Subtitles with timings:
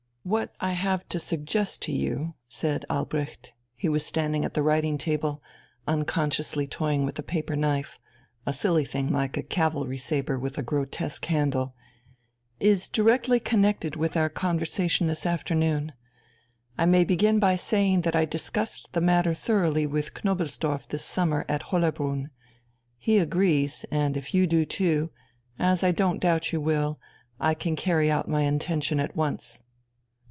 [0.23, 4.99] "What I have to suggest to you," said Albrecht he was standing at the writing
[4.99, 5.41] table,
[5.87, 7.99] unconsciously toying with a paper knife,
[8.45, 11.73] a silly thing like a cavalry sabre with a grotesque handle,
[12.59, 15.91] "is directly connected with our conversation this afternoon.
[16.77, 21.45] I may begin by saying that I discussed the matter thoroughly with Knobelsdorff this summer
[21.49, 22.29] at Hollerbrunn.
[22.99, 25.09] He agrees, and if you do too,
[25.57, 26.99] as I don't doubt you will,
[27.39, 29.63] I can carry out my intention at once."